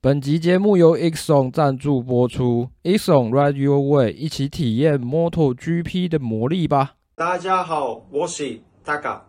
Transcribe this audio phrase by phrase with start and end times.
[0.00, 6.94] 本集节目由 Exxon 赞助播出，Exxon Ride Your Way，一起体验 MotoGP 的魔力吧。
[7.16, 9.22] 大家好，我是 Taka。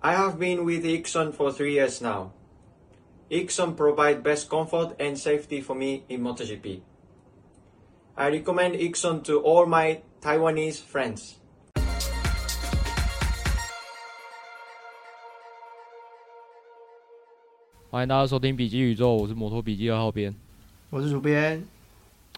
[0.00, 2.30] I have been with Exxon for three years now.
[3.30, 6.80] Exxon provide best comfort and safety for me in MotoGP.
[8.16, 11.36] I recommend Exxon to all my Taiwanese friends.
[17.96, 20.34] 欢迎大家收听笔记宇宙，我是摩托笔记二号编，
[20.90, 21.64] 我是主编。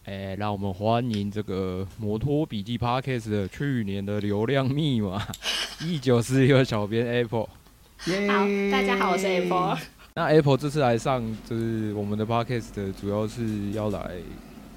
[0.04, 5.20] 哎，让我们欢迎这个摩托笔记 Podcast 的去年的流量密码
[5.80, 7.48] 一九四六小编 Apple。
[7.48, 9.76] 好，大家好，我是 Apple。
[10.14, 14.12] 那 Apple 这次来上就是我们的 Podcast 的主要是要来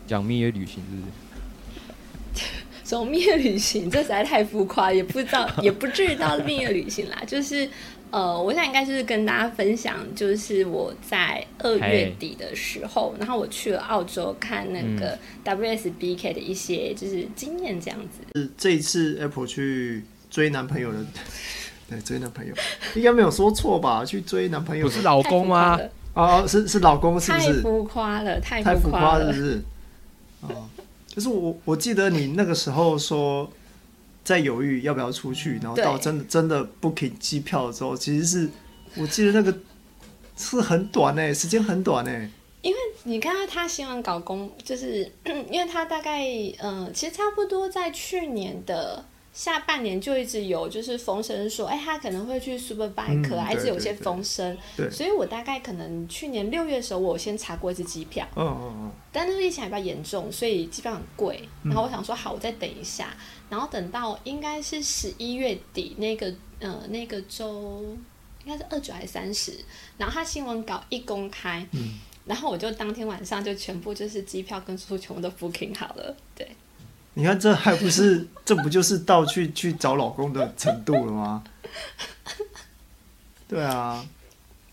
[0.07, 2.45] 讲蜜月旅行，是不是？
[2.83, 3.87] 什么蜜月旅行？
[3.87, 7.69] 这实在太浮夸，也不知道，也不至于到蜜月旅行啦，就是。
[8.11, 18.19] 呃，我想应该就是跟大家分享，就是我在二月底的时候，然后我去了澳洲看那个 WSBK 的一些就是经验这样子。
[18.35, 20.99] 是这一次 Apple 去追男朋友的，
[21.89, 22.53] 对，追男朋友
[22.95, 24.03] 应该没有说错吧？
[24.03, 25.79] 去追男朋友不是老公吗？
[26.13, 27.47] 哦，是是老公，是不是？
[27.47, 29.61] 太浮夸了，太太浮夸了，是不是？
[30.41, 30.67] 哦，
[31.07, 33.49] 就是我我记得你那个时候说。
[34.23, 38.49] 在犹豫要不要出去，然后到真的真的 booking 机票的时候，其实是
[38.95, 39.57] 我记得那个
[40.37, 42.29] 是很短哎，时间很短哎。
[42.61, 45.11] 因为你看到他新闻稿公，就是
[45.49, 46.23] 因为他大概
[46.59, 54.55] 嗯、呃，其实差不多在去年的下半年就一直有就是风声说，哎，他可能会去 Superbike，还、嗯、是有些风声。
[54.77, 58.27] 对，所以我大概可能去年六月的时候，我先查过一次机票。
[58.35, 58.91] 嗯嗯嗯。
[59.11, 61.49] 但那个疫情还比较严重，所以机票很贵。
[61.63, 63.07] 然后我想说，好，我再等一下。
[63.51, 67.83] 然后等到应该是十一月底那个呃那个周，
[68.45, 69.53] 应该是二九还是三十，
[69.97, 76.49] 然后他新闻稿一公开，嗯，然后我就当天晚上就全部就是机票跟住宿全部都 booking 好了，对。
[77.15, 81.43] 你看这还不是这不就是到去去找老公的程度了吗？
[83.49, 84.07] 对啊，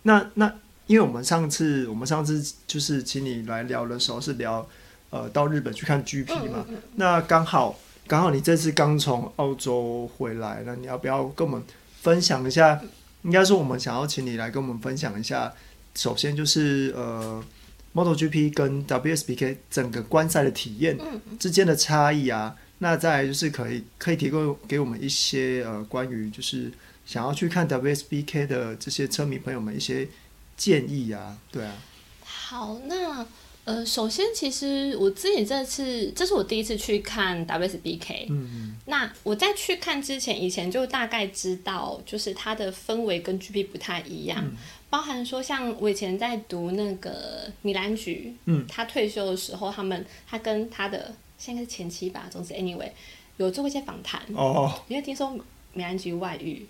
[0.03, 0.55] 那那
[0.87, 4.65] 因为我们上次我们上次就是请你来聊的时候是聊
[5.11, 7.77] 呃到日本去看 GP 嘛，嗯嗯嗯，那刚好。
[8.09, 11.63] 刚好你这次刚从澳洲回来，那你要不要跟我们
[12.01, 12.81] 分享一下？
[13.23, 15.53] 应该是我们想要请你来跟我们分享一下。
[15.95, 17.45] 首先就是呃
[17.93, 20.97] ，MotoGP 跟 WSBK 整个观赛的体验
[21.39, 22.57] 之间的差异啊。
[22.79, 26.73] 那再来就是可以可以提供给我们一些呃关于就是
[27.05, 30.09] 想要去看 WSBK 的这些车迷朋友们一些
[30.57, 31.37] 建议啊。
[31.53, 31.75] 对啊。
[32.25, 33.27] 好，那。
[33.69, 38.25] 呃，首先，其实我自己这次这是我第一次去看 WSBK。
[38.31, 38.77] 嗯嗯。
[38.87, 44.43] 那我在去看之前，以前就大概知道，就是它的氛围跟 GP 不太一样。
[44.43, 44.57] 嗯。
[44.89, 52.89] 包含说，像我以前在读那个米兰菊，嗯，他退休的时候，他们他跟他的现在是前妻吧，总之 anyway
[53.37, 54.19] 有做过一些访谈。
[54.35, 54.81] 哦。
[54.89, 55.31] 因为听说
[55.75, 56.67] 米兰菊外遇。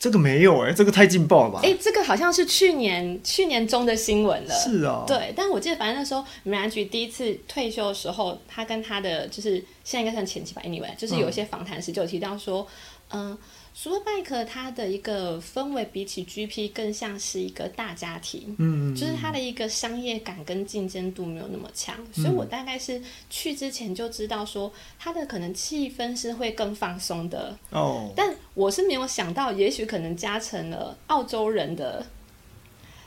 [0.00, 1.60] 这个没有哎、欸，这个太劲爆了吧？
[1.62, 4.54] 哎，这个好像是去年去年中的新闻了。
[4.54, 12.66] 是啊、哦，对，但我记得反正那时候米兰菊第一次退休的时候，他跟他的就是现在应该算前妻吧，anyway，就是有一些访谈时就有提到说，
[13.10, 13.30] 嗯。
[13.30, 13.38] 呃
[13.72, 23.00] Superbike 它的一个氛围比起 GP 更像是一个大家庭，嗯，就是它的一个商业感跟竞争度没有那么强，嗯，所以我大概是
[23.30, 27.56] 去之前就知道说它的可能气氛是会更放松的。
[27.70, 32.04] 哦，但我是没有想到，也许可能加成了澳洲人的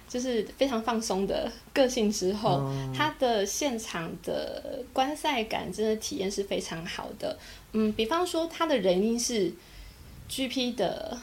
[0.08, 7.38] 就是非常放松的个性之后，哦，它的现场的观赛感真的体验是非常好的，
[7.74, 9.54] 嗯，比方说它的人音是。
[10.34, 11.16] GP 的，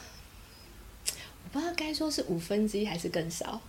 [1.07, 3.61] 我不知道该说是五分之一还是更少。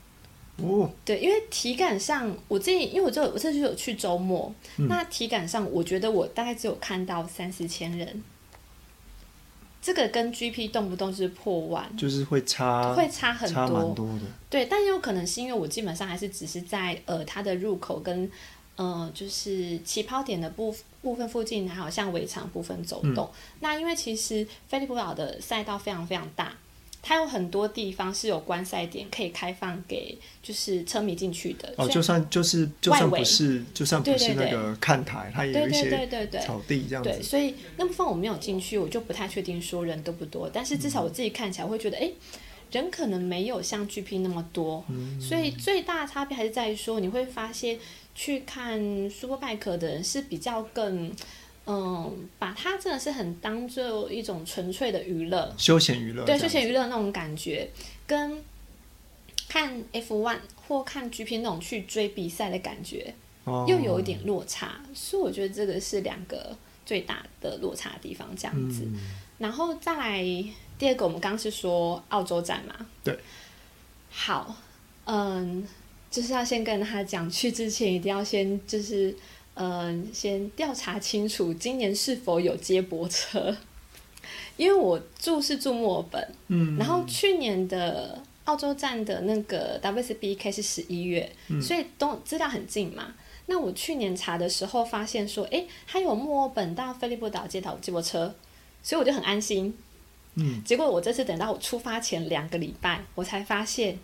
[0.58, 8.24] 哦，对，因为体感上，我这因为我这我这次有去周末，嗯，那体感上，我觉得我大概只有看到三四千人。
[9.82, 14.22] 这个跟 GP 动不动就是破万，就是会差，会差很多，差蛮多的。
[14.48, 18.30] 对，但也有可能是因为我基本上还是只是在呃它的入口跟。
[18.78, 23.26] 嗯、呃，就是起跑点的部部分附近，还有像围场部分走动。
[23.26, 26.56] 嗯、那因为其实菲利普岛的赛道非常非常大，
[27.02, 31.74] 它有很多地方是有观赛点可以开放给就是车迷进去的。
[31.78, 36.08] 哦，就算就是就算不是就算不是那个看台，它也有一些
[36.46, 37.10] 草地这样子。
[37.10, 40.48] 对，所以那部分我没有进去，我就不太确定说人多不多。
[40.54, 42.14] 但是至少我自己看起来会觉得，哎、嗯，
[42.72, 44.86] 人可能没有像 GP 那么多。
[44.90, 47.80] 嗯、所以最大的差别还是在于说，你会发现。
[48.14, 48.80] 去看
[49.10, 51.12] Superbike 的人是比较更，
[51.66, 57.70] 嗯，把它真的是很当做一种纯粹的娱乐，休闲娱乐，对，休闲娱乐那种感觉，
[58.06, 58.44] 跟
[59.48, 60.38] 看 F1
[60.68, 63.14] 或看 GP 那种去追比赛的感觉，
[63.44, 66.56] 哦、又有一点落差，所以我觉得这个是两个
[66.86, 68.84] 最大的落差的地方，这样子。
[68.86, 69.00] 嗯、
[69.38, 70.24] 然后再来
[70.78, 72.86] 第二个，我们刚刚是说澳洲站嘛？
[73.04, 73.18] 对。
[74.10, 74.56] 好，
[75.06, 75.66] 嗯，
[76.12, 79.16] 就是要先跟他讲，去之前一定要先就是，
[79.56, 83.56] 嗯，先调查清楚今年是否有接驳车，
[84.58, 93.14] 因为我住是住墨尔本，嗯，然后去年的澳洲站的那个 WSBK 是十一月，嗯、所以都资料很近嘛。
[93.48, 98.34] 那我去年查的时候发现说，诶，还有墨尔本到菲利普岛接头接驳车，
[98.84, 99.74] 所以我就很安心。
[100.36, 103.98] 嗯，结果我这次等到我出发前两个礼拜，我才发现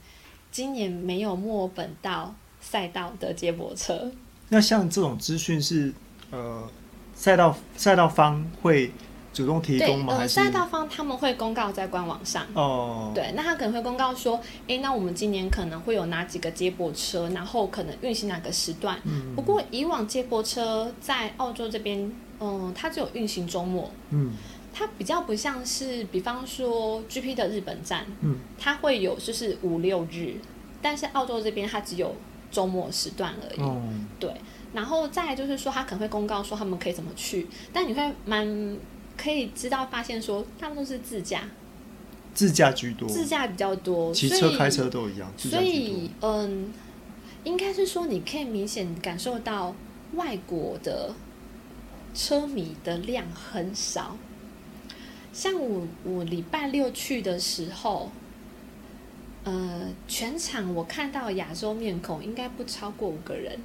[0.51, 4.11] 今年没有墨尔本到赛道的接驳车。
[4.49, 5.93] 那像这种资讯是
[6.31, 6.67] 呃
[7.13, 8.91] 赛道赛道方会
[9.33, 10.17] 主动提供吗？
[10.17, 12.45] 对，赛道方他们会公告在官网上。
[12.53, 18.97] 哦，对，那他可能会公告说，诶，那我们今年可能会有哪几个接驳车，然后可能运行哪个时段。
[19.03, 19.35] 嗯。
[19.35, 23.91] 不过以往接驳车在澳洲这边，嗯，它只有运行周末。
[24.09, 24.33] 嗯。
[24.77, 30.35] 它比较不像是，比方说 GP 的日本站，嗯，它会有就是五六日，
[30.83, 32.15] 但是澳洲这边它只有
[32.51, 33.81] 周末时段而已，哦、
[34.19, 34.31] 对。
[34.73, 38.77] 然后再就是说，它可能会公告说他们可以怎么去，但你会蛮
[39.17, 41.41] 可以知道发现说，他们都是自驾，
[42.35, 46.71] 自驾居多，自驾比较多，骑车开车都一样，所以嗯，
[47.43, 49.73] 应该是说你可以明显感受到
[50.13, 51.15] 外国的
[52.13, 54.15] 车迷的量很少。
[55.37, 58.09] 像我我礼拜六去的时候，
[59.43, 63.55] 呃，全场我看到亚洲面孔应该不超过五个人。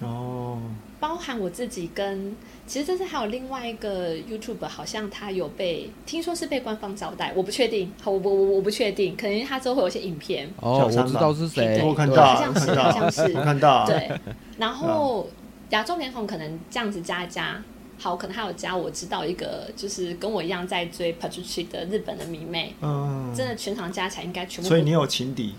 [0.00, 0.58] 哦，
[0.98, 2.34] 包含我自己跟，
[2.66, 10.48] 其实这次还有另外一个 YouTube，好像他有被听说是被官方招待，我不确定，我我我我不确定，可能他之后会有些影片。
[10.62, 14.10] 哦，我知道是谁，我看到，好像是好像是，我看到，对，
[14.56, 15.28] 然后
[15.70, 17.62] 亚洲面孔可能这样子加一加。
[18.00, 24.68] 好，可能还有加我知道一个，就是跟我一样在追 p a t r i c i 的日本的迷妹，嗯，真的全场加起来应该全部。
[24.68, 25.52] 所以你有情敌，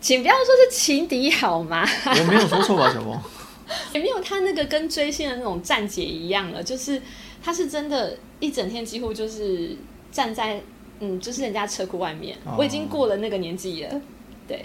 [0.00, 1.86] 请不要说是情敌好吗？
[2.04, 3.16] 我没有说错吧，小峰？
[3.94, 7.00] 也没有他那个跟追星的那种站姐一样了，就是
[7.40, 9.76] 他是真的，一整天几乎就是
[10.10, 10.60] 站在
[10.98, 12.36] 嗯，就是人家车库外面。
[12.44, 14.00] 哦、我已经过了那个年纪了，
[14.48, 14.64] 对。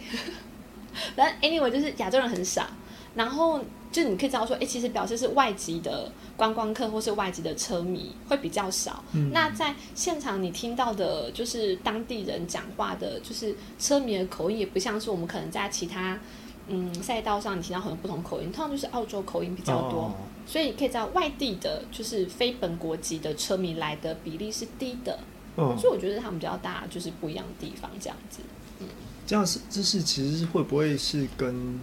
[1.16, 2.68] 但 anyway，就是亚洲人很傻，
[3.14, 3.62] 然后。
[3.98, 9.04] 就你可以知道说，哎、欸，其实表示是外籍的观光客或是外籍的车迷会比较少。
[9.14, 16.20] 嗯、那在现场你听到的，就是当地人讲话的，就是车迷的口音，也不像是我们可能在其他
[16.68, 20.02] 嗯赛道上你听到很多不同口音，通常就是澳洲口音比较多。
[20.02, 20.14] 哦、
[20.46, 25.18] 所以你可以知道外地的，就是非本国籍的车迷来的比例是低的。
[25.56, 28.42] 哦、所以我觉得他们比较大，就是不一样的地方这样子。
[28.80, 28.86] 嗯，
[29.26, 31.80] 这样是这是其实是会不会是跟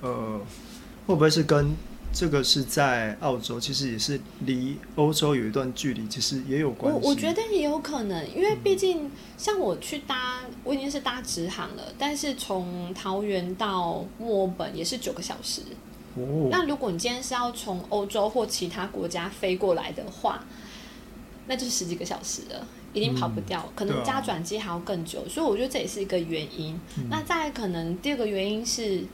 [0.00, 0.40] 呃？
[1.06, 1.74] 会不会是跟
[2.12, 6.98] 这个是在澳洲，其实也是离欧洲有一段距离，其实也有关系。
[7.02, 15.60] 我我觉得也有可能，因为毕竟像我去搭，我已经是搭直航了，但是从桃园到墨尔本也是九个小时。
[16.14, 16.48] 哦。
[16.50, 20.42] 那如果你今天是要从欧洲或其他国家飞过来的话，
[21.46, 25.20] 那就是十几个小时了，一定跑不掉，嗯、可能加转机还要更久。
[25.20, 26.80] 啊、所以我觉得这也是一个原因。
[26.96, 29.04] 嗯、那再可能第二个原因是，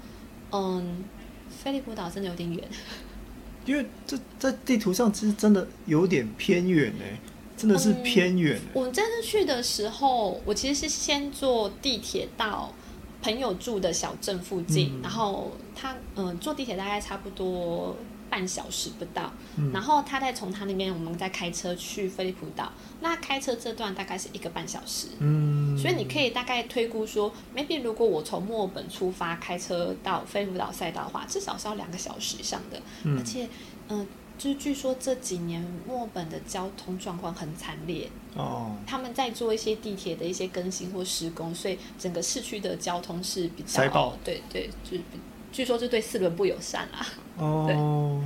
[0.53, 1.05] 嗯。
[1.53, 2.65] 菲利普岛真的有点远，
[3.67, 7.05] 因为这在地图上其实真的有点偏远呢，
[7.57, 8.59] 真的是偏远。
[8.59, 12.73] 嗯，我这次去的时候，我其实是先坐地铁到
[13.23, 17.97] 朋友住的小镇附近，嗯、然后他嗯坐地铁大概差不多。
[18.33, 22.73] 半小时不到，嗯、然后他再从他那边，我们再开车去菲利普岛。
[23.03, 32.81] 那开车这段大概是一个半小时，嗯，所以你可以大概推估说，maybe 如果我从墨尔本出发开车到菲利普岛赛道的话，至少是要两个小时以上的。
[33.03, 33.45] 嗯、而且，
[33.89, 34.07] 嗯、呃，
[34.39, 38.09] 就是据说这几年墨尔本的交通状况很惨烈。
[38.35, 45.03] 哦，他们在做一些地铁的一些更新或施工，所以整个市区的交通是比较塞爆，对对，就是
[45.53, 47.07] 据说是对四轮不友善啊。
[47.39, 48.21] 哦，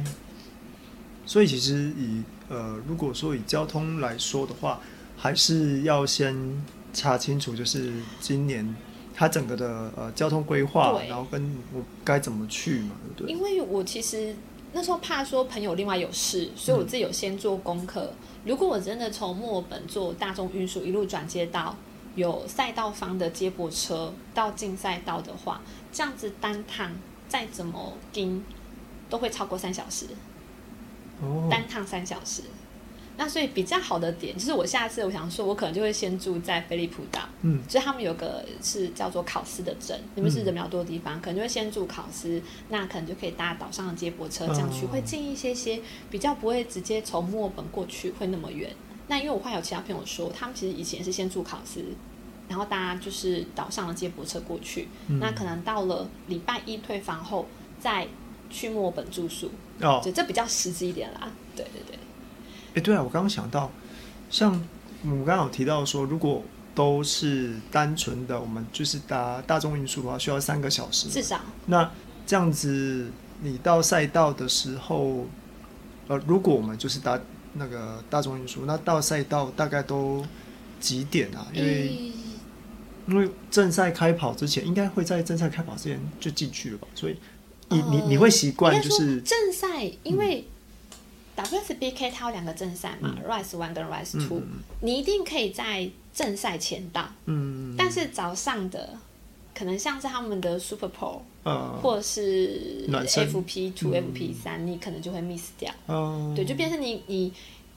[1.24, 4.80] 所以其实以呃，如果说以交通来说的话，
[5.16, 8.74] 还是要先查清楚，就是今年
[9.14, 13.32] 它整个的呃交通规划，然后跟我该怎么去嘛，对不对？
[13.32, 14.34] 因为我其实
[14.72, 18.12] 那时候怕说朋友另外有事，所以我自己有先做功课。
[18.12, 21.74] 嗯、如果我真的从墨尔本坐大众运输一路转接到
[22.14, 25.60] 有赛道方的接驳车到进赛道的话，
[25.92, 26.92] 这样子单趟
[27.28, 28.44] 再怎么盯。
[29.08, 30.06] 都会超过三小时，
[31.22, 31.48] 哦。
[31.50, 32.42] 单趟三小时，
[33.16, 48.70] 那所以比较好的点就是，我下次我想说，我可能就会先住在菲利普岛，嗯，就是他们有个是叫做考斯的镇，你们是人比较多的地方，嗯、可能就会先住考斯，那可能就可以搭岛上的接驳车这样去，会近一些些，比较不会直接从墨尔本过去会那么远。
[49.08, 51.82] 那因为我还有其他朋友说，他们其实以前是先住考斯，
[52.48, 57.46] 然后搭就是岛上的接驳车过去，嗯、那可能到了礼拜一退房后
[57.78, 58.06] 再
[58.50, 59.50] 去墨尔本住宿，
[59.80, 61.28] 哦，对这比较实际一点啦。
[61.54, 61.98] 对对对。
[62.74, 63.70] 哎，对啊，我刚刚想到，
[64.30, 64.52] 像
[65.02, 66.42] 我们刚刚有提到说，如果
[66.74, 71.08] 都是单纯的，我们就是搭大众运输的话，需要三个小时。
[71.08, 71.40] 至少。
[71.66, 71.90] 那
[72.26, 73.10] 这样子，
[73.40, 75.26] 你到赛道的时候，
[76.08, 77.18] 呃，如果我们就是搭
[77.54, 80.22] 那个大众运输，那到赛道大概都
[80.78, 81.46] 几点啊？
[81.54, 82.12] 因为、欸、
[83.08, 86.86] 因为正赛开跑之前，应该会在正赛开跑之前就进去了吧？
[86.94, 87.16] 所以
[87.68, 90.52] 你、呃、你你会习惯就是正赛，因为、嗯。
[91.36, 97.06] WSBK 它有两个正赛嘛、嗯、，Rise One 跟 Rise Two，、嗯、你一定可以在正赛前到。
[97.26, 98.96] 嗯，但是早上的
[99.54, 105.70] 可能像是他们的 Super Pole，、呃、或者是 FP Two、嗯、FP 三，你可能就会 miss 掉。
[105.84, 107.30] 哦、对，就变成你你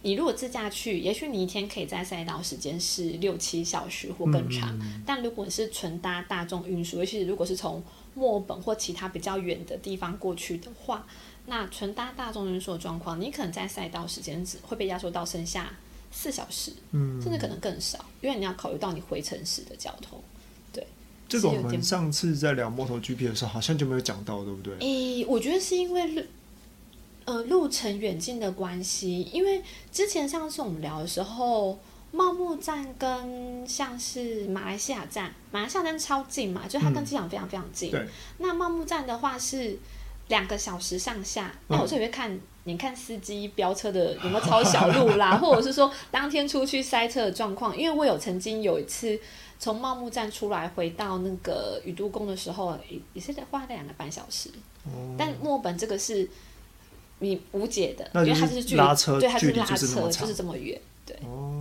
[0.03, 4.74] 你如果自驾去，也许你一天可以在赛道时间是六七小时或更长。
[4.79, 11.06] 嗯、但如果是纯搭大众运输，尤其是如果是从墨尔本或其他比较远的地方过去的话。
[11.46, 15.72] 那纯搭大众运输的状况，你可能在赛道时间只会被压缩到剩下
[16.12, 20.22] 四小时，嗯，甚至可能更少，因为你要考虑到你回程时的交通。
[20.72, 20.86] 对，
[21.28, 24.75] 这个我们上次在聊 MotoGP 的时候，好像就没有讲到，对不对？
[24.80, 26.24] 诶、欸，我觉得是因为路
[27.25, 31.80] 呃路程远近的关系，因为之前上次我们聊的时候，
[32.12, 37.89] 茂木站跟像是马来西亚站，马来西亚站超近嘛，就它跟机场非常非常近。
[37.89, 38.08] 嗯、对，
[38.39, 39.78] 那茂木站的话是。
[40.30, 47.75] 两个小时上下，那我这里会看，你看司机飙车的有没有超小路啦， 或者是说当天出去塞车的状况。
[47.75, 49.20] 因为我有曾经有一次
[49.58, 54.51] 从茂木站出来回到那个宇都宫的时候，也也是花了两个半小时。
[54.86, 56.30] 哦、但墨本这个是
[57.18, 58.82] 你无解的，因为它是距离，
[59.20, 60.80] 对，它是拉车，就是，就是这么远。
[61.08, 61.18] 对。
[61.25, 61.59] 哦。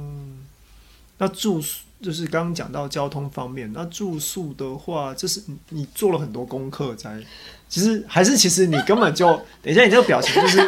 [1.19, 7.21] 那住宿就是刚刚讲到交通方面，那住宿的话，就是你你做了很多功课才。
[7.69, 9.27] 其实还是，其实你根本就
[9.61, 10.67] 等一下，你这个表情就是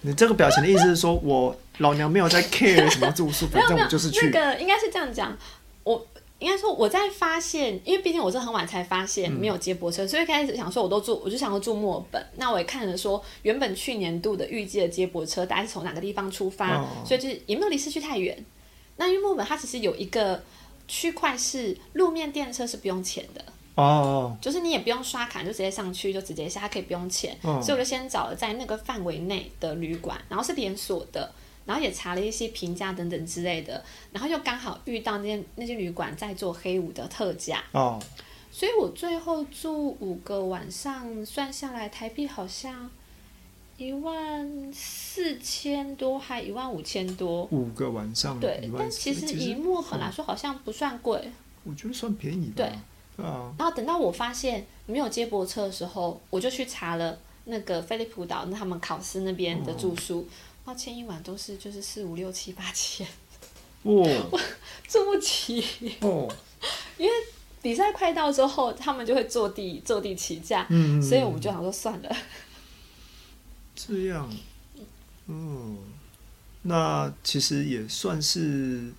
[0.00, 4.26] 你这个表情的意思是说，我老娘没有在 care 什么住宿，反正我就是去。
[4.26, 5.38] 那个应该是这样讲，
[5.84, 6.04] 我
[6.40, 12.26] 应该说我在发现，因为毕竟我是很晚才发现没有接驳车，嗯、所以开始想说我都住，我就想要住墨尔本。
[12.38, 18.36] 那我也看了说，原本去年度的预计的接驳车大概是从哪个地方出发，哦、所以就是也没有离市区太远。
[19.02, 20.40] 那因为墨尔本它其实有一个
[20.86, 23.44] 区块是路面电车是不用钱的。
[23.74, 24.40] 哦，oh.
[24.40, 27.36] 就是你也不用刷卡，就直接上去，就直接下，可以不用钱。
[27.42, 27.60] Oh.
[27.60, 31.32] 所以我就先找了在那个范围内的旅馆，然后是连锁的，
[31.64, 33.82] 然后也查了一些评价等等之类的，
[34.12, 37.64] 然后又刚好遇到那间那间旅馆在做黑五的特价。
[37.72, 38.02] 哦，oh.
[38.52, 42.90] 所以我最后住五个晚上，算下来台币好像
[43.86, 47.48] 一万四千多，还一万五千多。
[47.50, 51.30] 五个晚上，对，但其实以墨本来说好像不算贵。
[51.64, 52.64] 我觉得算便宜的。
[52.64, 52.72] 对。
[53.58, 60.26] 然后等到我发现没有接驳车的时候，我就去查了那个菲利普岛，那他们考试那边的住宿，
[60.64, 63.06] 抱歉，一晚都是就是四五六七八千，
[63.84, 63.92] 哇，
[64.30, 64.40] 我
[64.88, 65.62] 住不起
[66.00, 66.26] 哦，
[66.98, 67.12] 因为
[67.60, 72.16] 比赛快到之后，他们就会坐地坐地起价，嗯，所以我们就想说算了，
[73.88, 74.30] 这样，
[75.26, 75.78] 嗯，
[76.62, 78.92] 那其实也算是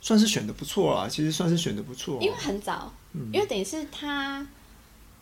[0.00, 2.92] 算是选的不错啊，其实算是选的不错，因为很早。
[3.32, 4.46] 因为等于是他，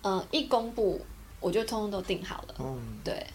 [0.03, 1.01] 呃，一公布
[1.41, 2.55] 我就通通都定好了。
[2.59, 3.27] 嗯，对，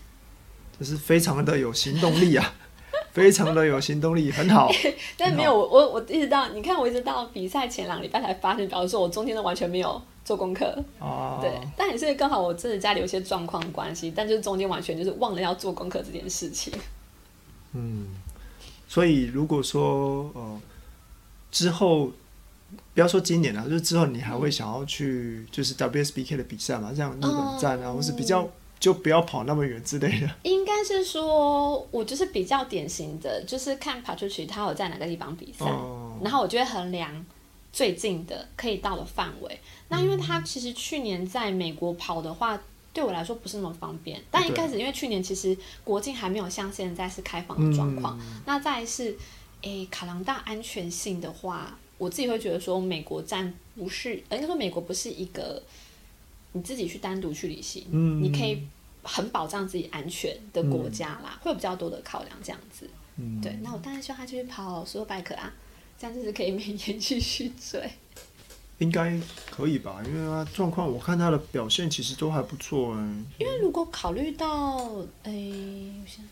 [0.80, 2.54] 就是非常的有行动力啊，
[3.12, 4.72] 非常的有行动力，很好。
[5.18, 10.76] 但没有我我我一直到你看我一直到比赛前两个礼拜才发现，表示说我中间都完全没有做功课。
[11.00, 16.74] 哦，对，但也是刚好我真的家里有些状况关系，但就是中间完全就是忘了要做功课这件事情。
[17.74, 18.08] 嗯，
[18.88, 20.62] 所以如果说呃
[21.52, 22.12] 之后。
[22.96, 26.92] 不要说今年了，就是之后你还会想要去就是 WSBK 的比赛嘛？
[26.92, 28.50] 像日本站啊，嗯、或是比较
[28.80, 30.28] 就不要跑那么远之类的。
[30.42, 37.24] 应该是说，我就是比较典型的，就是看 Petrucci 他有在哪个地方比赛，哦、然后我就会衡量
[37.72, 39.60] 最近的可以到的范围。
[39.94, 42.60] 那因为他其实去年在美国跑的话，
[42.92, 44.20] 对我来说不是那么方便。
[44.32, 49.16] 但一开始因为去年其实国境还没有像现在是开放的状况，嗯、那再来是
[49.62, 51.78] 诶、欸、卡朗大安全性的话。
[52.00, 55.62] 我自己会觉得说，美国站不是，应该说美国不是一个
[56.52, 58.62] 你自己去单独去旅行，嗯，你可以
[59.04, 62.90] 很保障自己安全的国家啦，嗯、会有比较多的考量这样子。
[63.16, 65.54] 嗯，对，那我当然希望他继续跑 Superbike 啊，
[65.98, 67.90] 这样就是可以每年继续追。
[68.84, 70.02] 应该可以吧？
[70.06, 73.00] 因为他状况，我看他的表现其实都还不错哎。
[73.40, 74.78] 因为如果考虑到，
[75.24, 76.24] 哎、欸，我想。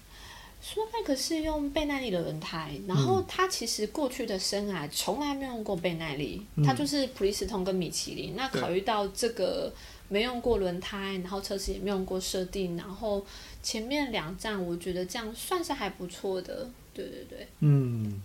[0.64, 8.36] Superbike 是用倍耐力的轮胎，然后他其实过去的生涯从来没有用过倍耐力，他、嗯、就是普利司通跟米其林。
[8.36, 9.74] 那考虑到这个
[10.08, 13.26] 没用过轮胎，然后车子也没用过设定，然后
[13.64, 16.70] 前面两站我觉得这样算是还不错的。
[16.94, 18.22] 对对对，嗯。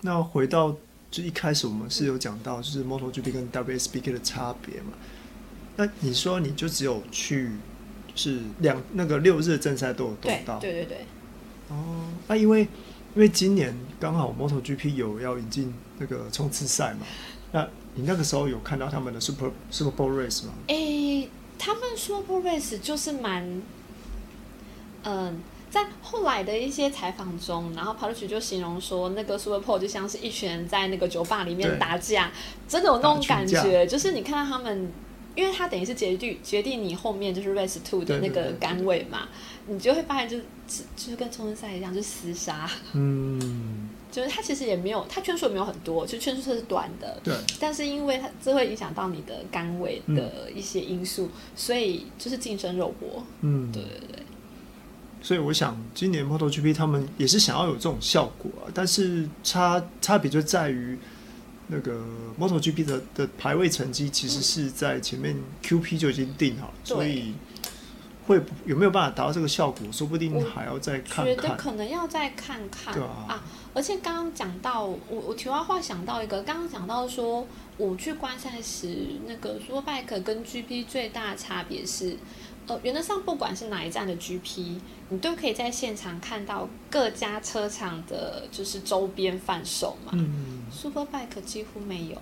[0.00, 0.76] 那回到
[1.10, 4.92] 就一开始我们是有讲到，就是 MotoGP 跟 WSBK 的差别嘛？
[5.76, 7.52] 那你说你就只有去。
[8.18, 11.06] 是两那个六日正赛都有动到，对对对对。
[11.68, 12.62] 哦，那因为
[13.14, 17.06] 因为今年刚好 MotoGP 有要引进那个冲刺赛嘛，
[17.52, 20.54] 那你那个时候有看到他们的 Super Super Bowl Race 吗？
[20.68, 23.60] 诶、欸，他们 Super Bowl Race 就是蛮，
[25.02, 25.34] 嗯、呃，
[25.70, 32.30] 在后来的一些采访中，然后 Paolucci 就形容说，那个 Super Bowl 就像是一群人在那个酒吧里面打架，
[32.68, 34.92] 真的有那种感觉，就是你看到他们。
[35.34, 39.28] 因为它等于是决定决定你后面就是 race two 的那个杆位嘛，
[39.66, 40.44] 你就会发现就是
[40.96, 42.66] 就是跟冲刺赛一样，就是厮杀。
[42.94, 47.20] 嗯，就是他其实也没有，他圈数也没有很多，就圈数是短的。
[47.22, 47.34] 对。
[47.60, 53.22] 但是因为它这会影响到你的杆位的一些因素，嗯、所以就是近身肉搏。
[53.42, 54.22] 嗯，对对对。
[55.26, 60.96] 所以我想今年 MotoGP 他们也是想要有这种效果啊，但是差差别就在于。
[61.68, 62.00] 那个
[62.38, 67.34] MotoGP 的的排位成绩其实是在前面 QP 就已经定好所以
[68.24, 71.34] 会有没有办法达到这个效果，说不定还要再看看。
[71.34, 72.94] 觉得可能要再看看。
[72.94, 77.44] 对啊，啊而且刚刚讲到，我我题外话想到一个，刚刚讲到说，
[77.76, 82.16] 我去观赛时，那个 Superbike 跟 GP 最大的差别是。
[82.68, 84.80] 呃，原则上不管是哪一站的 GP，
[85.10, 90.10] 你都可以在现场看到各家车厂的，就是周边贩售嘛。
[90.14, 90.64] 嗯。
[90.72, 92.16] Superbike 几乎没有。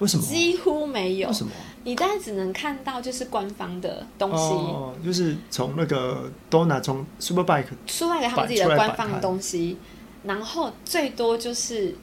[0.00, 0.24] 为什么？
[0.24, 1.28] 几乎没有。
[1.28, 1.52] 为什么？
[1.84, 4.36] 你大概只能看到就是官方的东西。
[4.36, 4.92] 哦。
[5.04, 7.66] 就是从那个 Dorna 从 Superbike。
[7.86, 9.76] Superbike 他们自己的官方的东西，
[10.24, 11.96] 然后最多就是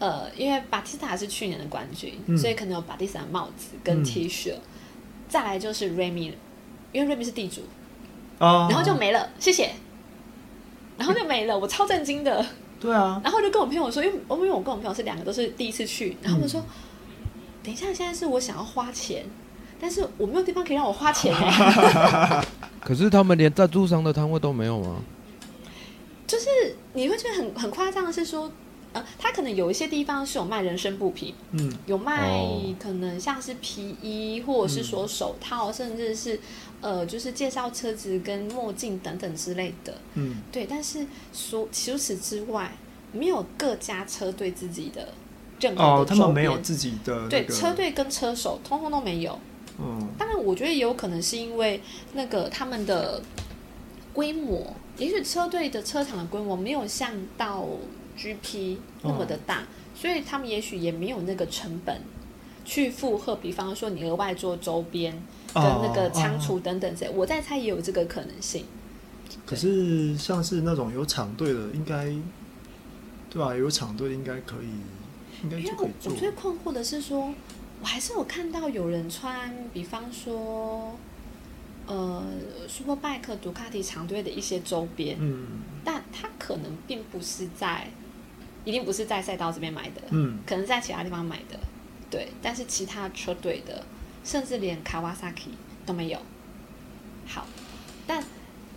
[0.00, 4.52] 呃，因为巴蒂斯塔是去年的冠军，嗯、所以可能有巴蒂斯塔的帽子跟 T 恤。
[4.54, 4.60] 嗯、
[5.28, 6.32] 再来就是 Remy。
[6.92, 7.62] 因为瑞米是地主，
[8.38, 9.70] 哦，然后就没了，谢谢，
[10.96, 12.44] 然后就没了，我超震惊的。
[12.80, 16.64] 对啊，然后就跟我朋友说，因为因为我跟我朋友是两个都是第一次去，然后我说，
[17.62, 19.26] 等一下，现在是我想要花钱，
[19.80, 21.34] 但是我没有地方可以让我花钱。
[22.80, 24.96] 可是他们连赞助商的摊位都没有吗？
[26.26, 26.46] 就是
[26.92, 28.50] 你会觉得很很夸张的是说。
[28.90, 32.42] 呃，他可能有一些地方是有卖人参布匹，嗯，有卖
[32.82, 36.40] 可能像是皮衣，或者是说手套，嗯、甚至是
[36.80, 40.66] 呃，就是介绍车子跟墨镜等等之类的，嗯，对。
[40.66, 42.72] 但是说除此之外，
[43.12, 45.08] 没有各家车队自己的
[45.60, 49.38] 任何的哦，他们没有自己的、那个、对车队跟车手通通都没有。
[49.78, 51.80] 嗯，当然，我觉得也有可能是因为
[52.14, 53.22] 那个他们的
[54.12, 57.66] 规模，也许车队的车厂的规模没有像到。
[58.20, 62.00] GP 那么的大，哦、所以他们也许也没有那个成本
[62.68, 63.34] 去负荷。
[63.36, 65.10] 比方说，你额外做周边
[65.54, 68.66] 跟那个仓储等等这些，哦哦、我在猜也有这个可能性。
[69.46, 72.04] 可是像是那种有厂队的，应该
[73.30, 73.56] 对吧、啊？
[73.56, 76.12] 有厂队应该可以，应该就可以做。
[76.12, 77.32] 我最困惑的是说，
[77.80, 80.94] 我还是有看到有人穿，比方说，
[81.86, 82.22] 呃
[82.68, 85.46] ，Superbike、杜卡迪长队的一些周边，嗯，
[85.82, 87.88] 但他可能并不是在。
[88.64, 91.58] 一定不是在赛道这边买的，嗯，可能在其他地方买的，
[92.10, 92.28] 对。
[92.42, 93.84] 但是其他车队的，
[94.24, 95.50] 甚至连 Kawasaki
[95.84, 96.18] 都没有。
[97.26, 97.46] 好，
[98.06, 98.22] 但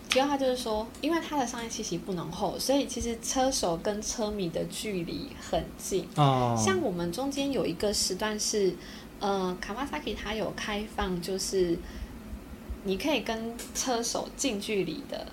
[0.10, 6.06] 主要他就是说，因为它的商业气息不浓厚，所以其实车手跟车迷的距离很近。
[6.16, 6.56] 哦。
[6.58, 8.76] 像我们中间有一个时段是，
[9.20, 11.80] 呃，Kawasaki 它有开放，就是
[12.84, 15.28] 你可以跟车手近距离的。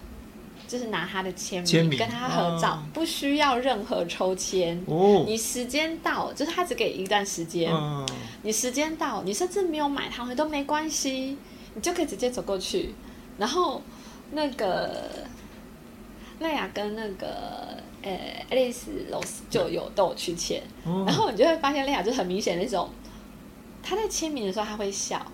[0.69, 4.79] 就是拿他的签名，名跟他合照，哦、不需要任何抽签。
[4.87, 7.73] 哦、你时间到，就是他只给一段时间。
[7.73, 8.07] 哦、
[8.43, 11.39] 你时间到，你甚至没有买他们都没关系，
[11.75, 12.95] 你就可以直接走过去。
[13.39, 13.81] 然后
[14.33, 15.27] 那个
[16.41, 18.11] 赖雅跟那个呃
[18.51, 22.91] 爱丽丝罗斯就有都有去签，哦、然后你就会发现赖雅就很明显那种，
[23.83, 25.25] 他在签名的时候他会笑。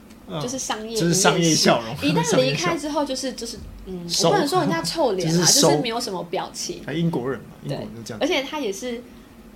[0.40, 1.94] 就是商业，就是商业笑容。
[2.02, 6.82] 一旦离开之后，就是就是，嗯，我不能说人家臭脸啊， 就是没有什么表情。
[6.92, 8.18] 英国人嘛，英国人就这样。
[8.20, 9.02] 而且他也是，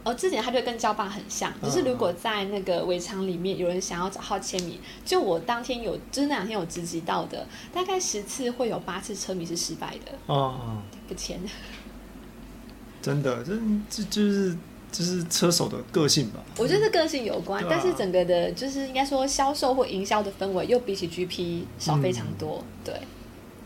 [0.05, 10.13] 哦，之前他就跟焦爸很像，就是如果在那个围场里面有人想要找号签名，就我当天有，就是那两天有直击到的，大概十次会有八次车迷是失败的。
[10.27, 11.41] 哦哦，不签。
[13.01, 13.53] 真的，这
[13.89, 14.57] 这就是
[14.91, 16.41] 就是车手的个性吧。
[16.57, 22.59] 我觉得是个性有关，嗯、但是整个的，就是应该说销售或营销的氛围又比起 GP 少非常多。
[22.59, 23.01] 嗯、对，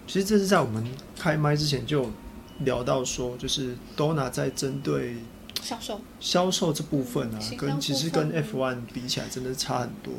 [0.06, 0.84] 其实这是在我们
[1.18, 2.10] 开麦之前就
[2.60, 5.16] 聊到说，就是 Dorna 在针对
[5.62, 10.12] 销售销售这部分啊，分跟其实跟 F1 比起来，真的差很多。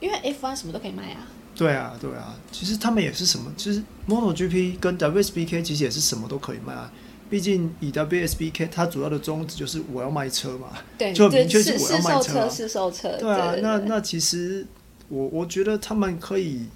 [0.00, 1.28] 因为 F1 什么都可以卖啊。
[1.54, 6.90] 对啊，对啊，其实他们也是什么，其实 MotoGP 跟 WSBK 其实也是什么都可以卖啊。
[7.32, 10.68] 毕竟以 WSBK 它主要的宗旨就是我要卖车嘛，
[10.98, 13.16] 对，就明确是我要卖车，是售车。
[13.18, 14.66] 对啊，那那其实
[15.08, 16.66] 我我觉得他们可以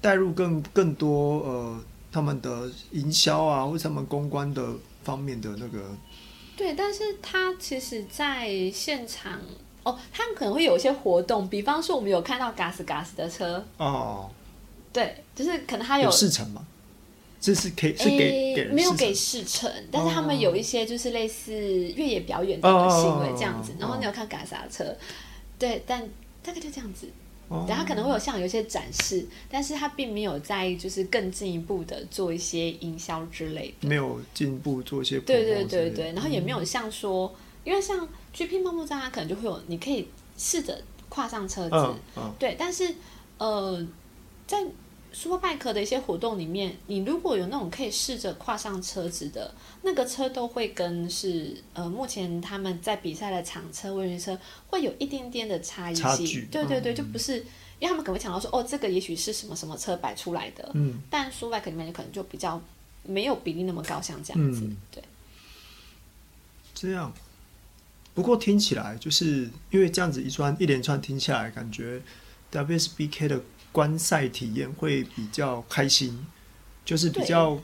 [0.00, 1.80] 带入更更多呃
[2.10, 4.66] 他们的营销啊，或者他们公关的
[5.04, 5.78] 方面的那个。
[6.56, 9.38] 对，但是他其实在现场。
[9.84, 14.30] 哦，他们可能会有一些活动，比方说我们有看到 Gas Gas 的车哦，
[14.90, 16.66] 对，就是可能他有试乘嘛，
[17.44, 24.96] 这是可以是给，给没有给试乘，但是他们有一些就是类似越野表演的行为这样子，哦、然后你有看 Gas 的车，
[25.58, 26.00] 对，但
[26.42, 27.06] 大概就这样子，
[27.68, 37.26] 然后可能会有像有一些展示，但是他并没有在就是更进一步的做一些营销之类的，没有进一步做一些，对对对对，然后也没有像说。
[37.26, 40.78] 嗯因为像 GP 茂木站，它可能就会有，你可以试着
[41.08, 42.54] 跨上车子，嗯嗯、对。
[42.58, 42.94] 但是，
[43.38, 43.82] 呃，
[44.46, 44.62] 在
[45.14, 56.48] Superbike 的一些活动里面，你如果有那种可以试着跨上车子的那个车，都会跟是呃目前他们在比赛的厂车、温源车会有一点点的差异性。
[56.50, 57.36] 对对对，就不是，
[57.78, 61.00] 因为他们可能会想到说，哦，这个也许是什么什么车摆出来的，嗯。
[61.08, 62.60] 但 Superbike 里面可能就比较
[63.04, 65.02] 没有比例那么高，像这样子，嗯、对。
[66.74, 67.12] 这样。
[68.14, 72.00] 不过听起来就是因为这样子一串一连串听起来，感觉
[72.52, 73.40] WSBK 的
[73.74, 76.24] 观赛体验会比较开心，
[76.84, 77.58] 就是比较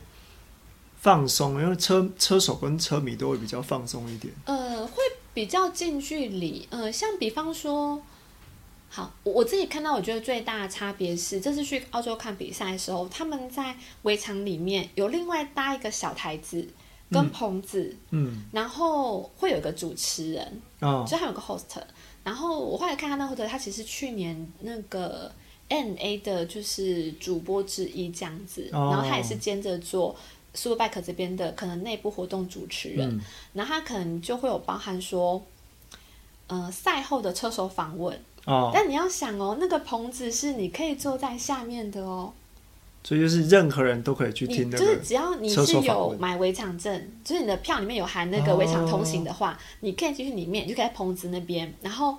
[0.96, 4.34] 放松，因为车车手跟车迷都会比较放松一点。
[4.46, 4.96] 呃，会
[5.32, 6.66] 比较近距离。
[6.70, 8.02] 呃，像比方说，
[8.88, 16.68] 好，我自己看到，我觉得最大的差别是，这次去澳洲看比赛的时候，他们在围场里面有另外搭一个小台子。
[17.12, 21.64] 跟棚子，嗯，然后会有一个主持人，哦，就还有个 host。
[22.22, 25.28] 然后我后来看他那 host，他其实去年那个
[25.70, 30.14] NA 的就是主播之一这样子，哦，然后他也是兼着做
[30.54, 33.20] Superbike 这边的可能内部活动主持人，嗯，
[33.54, 35.42] 然后他可能就会有包含说，
[36.48, 42.32] 呃，赛后的车手访问，哦，但你要想哦，那个棚子是你可以坐在下面的哦。
[43.02, 52.18] 所以就是任何人都可以去听，就是只要你是有买围场证，就是你的票里面有含那个围场通行的话，哦、你可以进去里面，你就可以在棚子那边，然后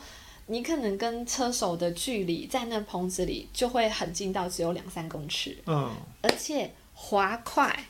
[0.52, 5.90] 你可能跟车手的距离在那棚子里就会很近到只有两三公尺，嗯，
[6.22, 7.86] 而且滑块、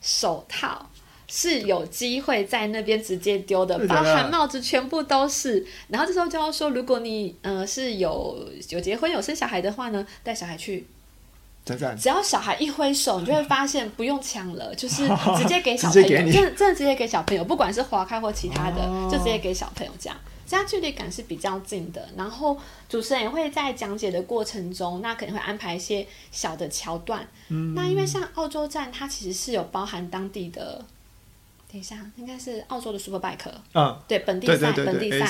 [0.00, 0.90] 手套
[1.28, 5.66] 是有机会在那边直接丢的，包含帽子全部都是。
[5.88, 10.86] 然后这时候就要说，如果你呃是有有结婚有生小孩的话呢，带小孩去。
[11.98, 15.02] 只要小孩一挥手，你就会发现不用抢了， 就是
[15.36, 20.16] 直接给小朋友，真的真的直接给小朋友，不管是划开或其他的，哦、就直接给小朋友这样，
[20.46, 22.08] 这样距离感是比较近的。
[22.16, 27.26] 然后主持人也会在讲解的过程中，那可能会安排一些小的桥段。
[27.48, 30.84] 嗯、那因为像澳洲站，它其实是有包含当地的，
[31.70, 35.28] 等一下应该是澳洲的 Superbike，嗯，对本地赛，本地赛，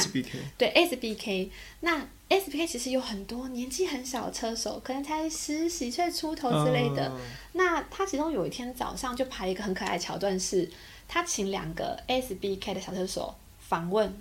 [0.58, 1.48] 对 SBK，
[1.80, 2.06] 那。
[2.28, 7.08] SBK 其实有很多年纪很小的车手，可能才十几岁出头之类的。
[7.08, 7.12] Uh,
[7.52, 10.68] 那他其中有一天早上就排一个很可爱的桥段，是
[11.06, 14.14] 他请两个 SBK 的小车手访问，oh.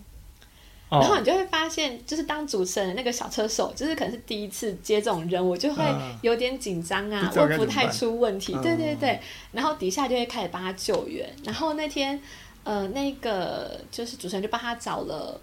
[0.89, 5.84] 然后你就会发现，就是当主持人的那个小车手，就是可能是第一次接这种任务，就会
[6.21, 8.54] 有点紧张啊，问、uh, 不太出问题。
[8.62, 9.19] 对对对，
[9.52, 11.28] 然后底下就会开始帮他救援。
[11.43, 12.21] 然后那天，
[12.63, 15.39] 呃，那个就是主持人就帮他找了。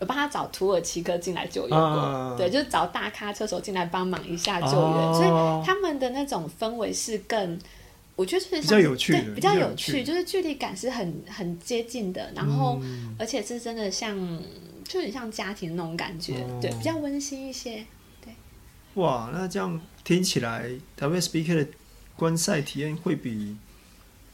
[0.00, 7.58] 我帮他找土耳其哥进来救援对，就是找大咖车手进来帮忙一下救援，啊、所以他们的那种氛围是更，
[8.18, 14.18] 我觉得是比较有趣，对，比较有趣，就是距离感是很很接近的，然后、嗯、而且是真的像，
[14.82, 17.84] 就很像家庭那种感觉，哦、对，比较温馨一些，
[18.20, 18.34] 对。
[18.94, 21.68] 哇，那这样听起来，WSBK 的
[22.16, 23.56] 观赛体验会比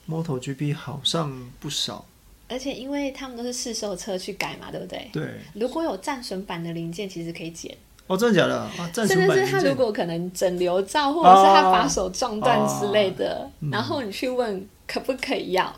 [0.08, 2.06] MotoGP 好上不少。
[2.48, 5.10] 而且因为他们都是试售车去改嘛，对不对？
[5.12, 5.34] 对。
[5.54, 7.76] 如果有战损版的零件，其实可以捡。
[8.06, 8.56] 哦，真的假的？
[8.58, 15.74] 啊，真的是他如果可能整流罩，或者是他把手撞断之类的，然后你去问可不可以要，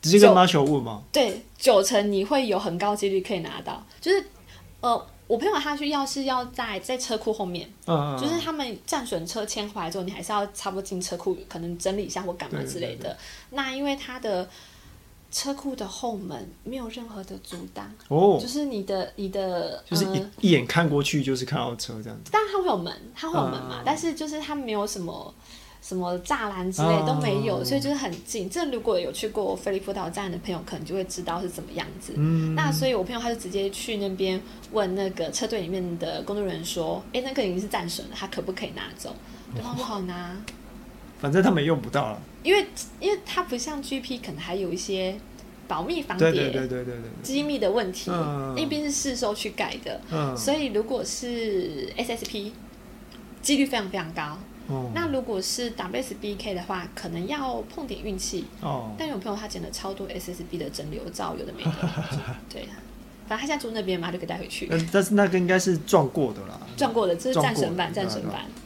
[0.00, 1.02] 直接跟 Marshall 问吗？
[1.12, 3.84] 对，九成你会有很高几率可以拿到。
[4.00, 4.24] 就是
[4.80, 13.14] 呃，我朋友他去要是要在在车库后面，嗯、就是他们战损车牵回来之后，你还是要差不多进车库，可能整理一下或干嘛之类的。
[13.50, 14.48] 那因为他的。
[15.36, 22.32] 车库的后门没有任何的阻挡，哦，就是你的你的就是一、呃、一眼看过去就是看到车这样子。
[22.32, 25.34] 当然它会有门，它会有门嘛，嗯、但是就是它没有什么
[25.82, 28.48] 什么栅栏之类都没有，嗯、所以就是很近。
[28.48, 32.14] 这如果有去过菲利普岛站的朋友，可能就会知道是怎么样子。
[32.16, 34.40] 嗯，那所以我朋友他就直接去那边
[34.72, 39.14] 问那个车队里面的工作人员说：“哎、欸，那个已经是战损了，他可不可以拿走？”
[39.54, 40.34] 对方不好拿。
[41.18, 42.66] 反正他们也用不到了，因为
[43.00, 45.16] 因为它不像 GP，可能还有一些
[45.66, 47.02] 保密防谍、对对对对对。
[47.22, 52.52] 机密的问题，嗯、那边是市售去改的，嗯、所以如果是 SSP，
[53.42, 54.38] 几率非常非常高。
[54.68, 58.46] 哦、那如果是 WSBK 的话，可能要碰点运气。
[58.60, 61.72] 哦，但有朋友他捡了超多 SSB 的整流罩，有的没的，
[62.52, 62.66] 对
[63.28, 64.68] 反正他现在住那边嘛，就可以带回去。
[64.92, 68.44] 但是那个应该是撞过的啦，撞过的，这是战神版，战神版，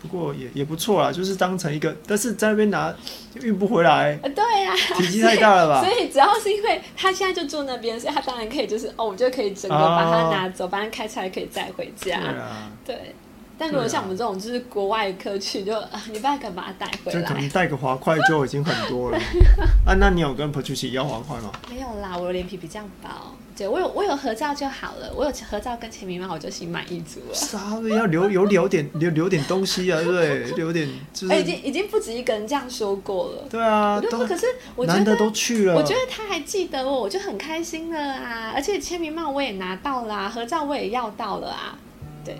[0.00, 2.94] 不过也也不错啦，就是当成一个，但是在那边拿
[3.42, 4.14] 运不回来。
[4.16, 5.80] 对呀、啊，体积太大了吧？
[5.84, 12.18] 所以，所以主要是因为他现在就住那边，所以他当然可以，就是哦，我就可以整个把它拿走，把它、哦、开出来，可以带回家。
[12.20, 13.14] 对啊，对。
[13.58, 15.74] 但如果像我们这种就是国外客去，就
[16.12, 17.20] 你不要敢把它带回来。
[17.20, 19.18] 就可能带个滑块就已经很多了。
[19.84, 21.50] 啊，那你有跟 Patricia 要滑块吗？
[21.68, 23.34] 没有啦，我的脸皮比较薄。
[23.56, 27.34] 对，我有我有合照就好了，我有合照跟签名嘛，我就心满意足了。
[27.34, 27.58] 啥
[27.90, 30.44] 要留有留点留留点东西啊，对不对？
[30.54, 31.32] 留点就是。
[31.32, 33.48] 欸、已经已经不止一个人这样说过了。
[33.50, 38.52] 对啊，我就说可是我觉得难得都去了，我觉得他还记得我，我就很开心了啊！
[38.54, 41.76] 而且签名帽我也拿到了、啊，合照我也要到了啊。
[42.24, 42.36] 对，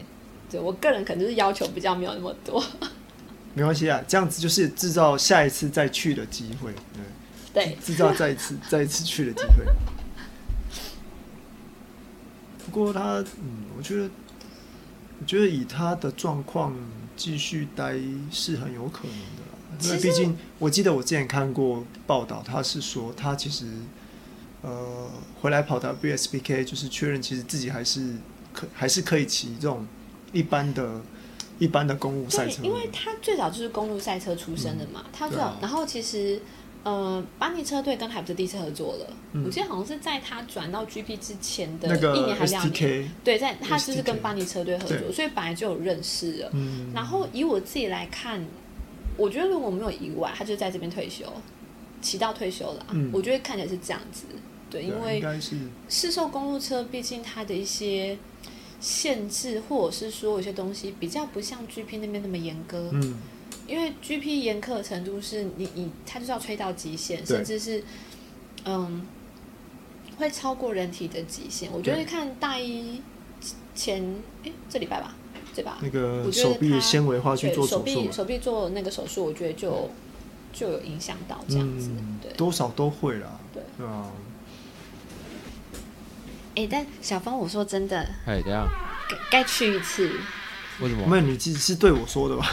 [0.51, 2.63] 对我个人可能就是要求比较没有那么多。
[3.55, 6.73] 没关系啊，这样子就是制造下一次再去的机会。
[7.53, 9.65] 对，对，制造再一次再一次去的机会。
[12.65, 14.11] 不过他，嗯，我觉得，
[15.21, 16.73] 我觉得以他的状况
[17.17, 17.95] 继续待
[18.31, 19.79] 是很有可能的啦。
[19.83, 23.67] 因为毕竟，我记得我之前看过报道，他是说他其实，
[24.63, 28.17] 呃，回来跑到 BSBK 就是确认，其实自己还是
[28.53, 29.87] 可还是可以骑这种
[30.33, 31.01] 一般的、
[31.59, 32.63] 一般的公路赛车。
[32.63, 36.41] 因为他最早就是公路赛车出身的嘛，嗯、他最早，啊、然后其实。
[36.85, 46.51] 呃，巴尼车队跟海普特地车合作了，嗯、我记得好像是在他转到 GP 之前的一年还是两年，对，在他就是跟巴尼车队合作，所以本来就有认识了。
[46.55, 48.43] 嗯、然后以我自己来看，
[49.17, 51.27] 我觉得如果没有意外，他就在这边退休，
[52.01, 52.87] 骑到退休了。
[52.93, 54.25] 嗯、我觉得看起来是这样子，
[54.71, 55.21] 对，因为
[55.89, 58.17] 市售公路车毕竟它的一些
[58.81, 62.91] 限制，或者是说有些东西比较不像 GP 那边那么严格。
[62.93, 63.17] 嗯
[63.67, 67.85] 因为 GP 严苛的程度是你你它就是要吹到极限，甚至是
[68.65, 69.07] 嗯
[70.17, 71.71] 会超过人体的极限。
[71.71, 73.03] 我觉得看大一
[73.75, 74.03] 前
[74.43, 75.15] 哎这礼拜吧，
[75.55, 75.77] 对吧？
[75.83, 79.91] 那个手臂纤维化去做手臂手臂做那个手术，我觉得就
[80.51, 84.11] 就有影响到这样子，嗯、对，多少都会啦，对，对啊。
[86.59, 88.69] 哎，但小芳，我说真的，哎，怎样
[89.31, 90.11] 该去一次。
[90.81, 91.07] 为什么？
[91.07, 92.53] 没有，你是是对我说的吧？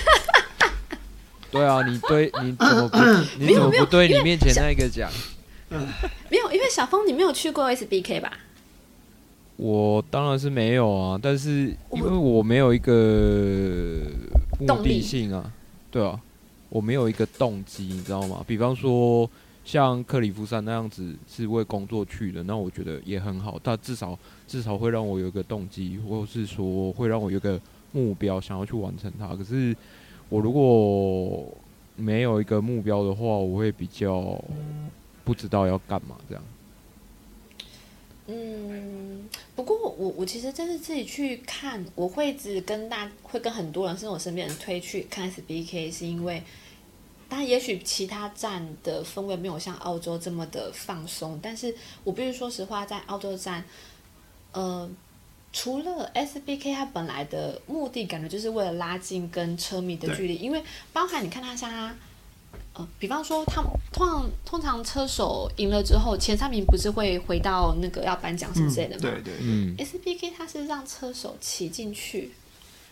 [1.50, 2.98] 对啊，你对你怎么不？
[3.40, 5.10] 你怎么不对你面前那个讲？
[6.28, 8.30] 没有，因为小峰你没有去过 SBK 吧？
[9.56, 14.02] 我当然是没有啊，但是因为我没有一个
[14.60, 15.50] 目的性啊，
[15.90, 16.20] 对啊，
[16.68, 18.44] 我没有一个动机，你知道吗？
[18.46, 19.30] 比方说
[19.64, 27.60] 像克里夫山那样子是为工作去的，那我觉得也很好，但至少至少会让我有一个动机，或是说会让我有个
[27.92, 29.34] 目标想要去完成它。
[29.34, 29.76] 可是。
[30.30, 31.46] 我如果
[31.96, 34.42] 没有一个目标的话，我会比较
[35.22, 36.42] 不知道要干嘛这样。
[38.26, 46.42] 嗯，不过我我其实真是自己去看，我会只跟大会跟很多人，甚至我身边人推去看 SBK，是因为，
[47.34, 53.64] 当然也许其他站的氛围没有像澳洲这么的放松，但是我必须说实话，在澳洲站，
[54.52, 54.88] 呃。
[55.52, 60.60] 除了 SBK，它本来的目的感觉就是为了拉近跟车迷的距离，因为
[60.92, 61.94] 包含你看它像它，
[62.72, 69.02] 呃，比方说他通常通常车手赢了之后，前三名不是会回到那个要颁奖什么之类的吗？
[69.02, 72.32] 对对，嗯，SBK 它是让车手骑进去，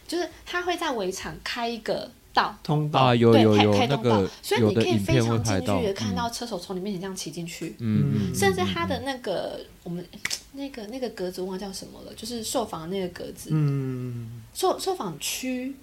[0.07, 10.05] 就是他会在围场开一个道通道啊，有有有开通道，那个所以你可以非常近距离的嗯、看到车手从你面前这样骑进去，嗯，甚至他的那个我们。
[10.55, 13.49] 那个那个格子忘了叫什么了，就是受访那个格子。
[13.53, 15.75] 嗯，受受访区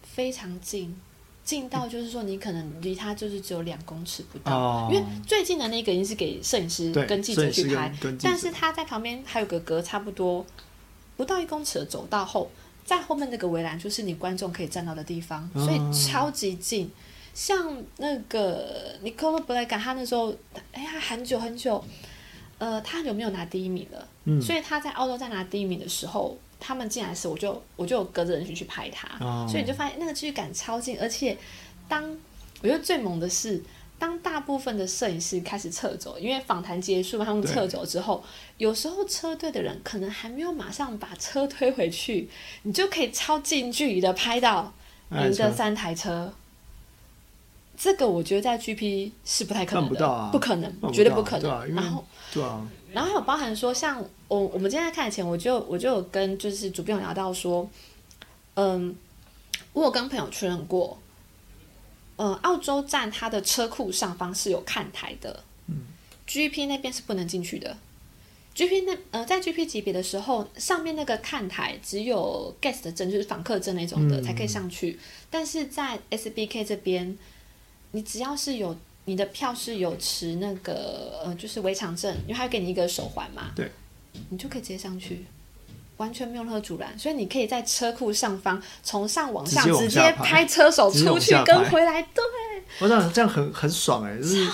[0.00, 0.94] 非常近，
[1.42, 10.46] 近到就是说你可能离他就是只有两公尺不到，哦、因为最近的那个已经是给摄影师跟记者去拍，但是他在旁边还有个隔差不多
[11.16, 12.48] 不到一公尺的走道后，
[12.84, 16.90] 在后面那个围栏就是你观众可以站到的地方，所以超级近。
[17.34, 20.34] 像那个 Nicole Blake，他那时候，
[20.72, 21.82] 哎呀，很久很久，
[22.58, 24.08] 呃，他有没有拿第一名了？
[24.24, 31.38] 嗯，所以他在澳洲在拿第一名的时候，他们进来时，我就我就隔着人群去拍他，哦、所以你就发现那个距离感超近，而且
[31.88, 32.10] 当
[32.60, 33.62] 我觉得最猛的是。
[34.02, 38.20] 当大部分的摄影师开始撤走，因为访谈结束嘛，他们撤走之后，
[38.58, 42.28] 有时候车队的人可能还没有马上把车推回去，
[42.64, 44.74] 你就可以超近距离的拍到
[45.10, 46.34] 您的三台车。
[47.76, 51.48] 这个我觉得在 GP 是不太可能的，不，啊、不可能，绝对不可能。
[51.48, 57.70] 啊、然后，对啊，然后还有包含说，像我我们今天在看前，我就我就有跟就是主编有聊到说，
[58.54, 58.96] 嗯，
[59.72, 60.98] 我有跟朋友确认过。
[62.22, 65.74] 呃，澳洲站它的车库上方是有看台的，嗯
[66.28, 67.76] ，GP 那边是不能进去的。
[68.54, 74.92] GP 那呃，在 GP 级别的时候，上面那个看台只有 guest 证，就是访客证那种的才可以上去。
[74.92, 74.98] 嗯、
[75.30, 77.18] 但是在 SBK 这边，
[77.90, 83.68] 你只要是有你的票是有持那个呃，就是围场证，因为他会给你一个手环嘛，对，
[84.28, 85.24] 你就可以直接上去。
[86.02, 92.02] 完全没有任何阻拦，所以你可以在车库上方从上往下直接拍车手出去跟回来。
[92.02, 92.24] 对，
[92.80, 94.44] 我想这样很很爽哎，就是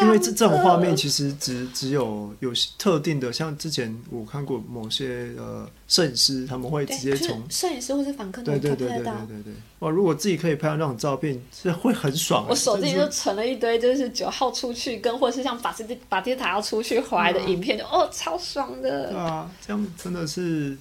[0.00, 9.88] 因为这这种画面其实只只有有特定的，像之前我看过某些呃摄影师他们会直接从摄影师或是访客那对对对对对对哇！
[9.88, 12.44] 如果自己可以拍到那种照片，是会很爽。
[12.48, 19.12] 我手机就存了一堆，就是九号出去跟或者是像法斯巴蒂塔要出去回来的影片，哦，超爽的。
[19.12, 20.76] 对啊，这样真的是。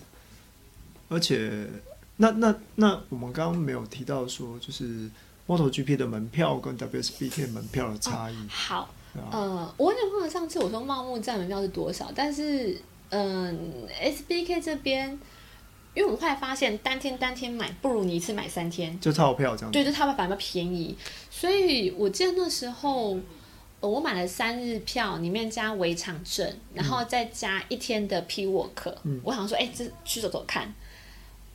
[1.10, 1.68] 而且，
[2.18, 5.10] 那那那我们刚刚没有提到说，就是
[5.48, 8.36] MotoGP 的门票跟 WSBK 门票的差异。
[8.36, 8.48] 哦。
[8.50, 8.80] 好，
[9.16, 15.10] 啊、呃，我有点忘了上次我说茂木站门票是多少，但是，嗯、呃，SBK 这边，
[15.94, 19.72] 因为我们后来发现单天单天买不如你一次买三天，就套票这样。
[19.72, 20.98] 对，就套票反而便宜。
[21.30, 23.18] 所以我记得那时候，
[23.80, 28.94] 我买了三日票，里面加围场证，然后再加一天的 Walk。
[29.04, 30.74] 嗯，我想说，哎、欸，这去走走看。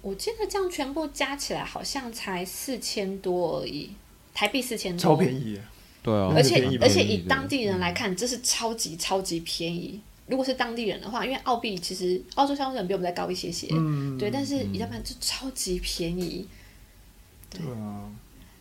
[0.03, 3.91] 我记得这样全部加起来好像才四千多而已，
[4.35, 5.59] 台币四千多，超便宜。
[6.03, 10.01] 对啊，而且而且以当地人来看，这是超级超级便宜。
[10.27, 16.49] 如果是当地人的话，因为澳币其实澳洲消费者比我们再高一些些，嗯、对，但是一般就超级便宜。
[17.49, 18.11] 对，对啊，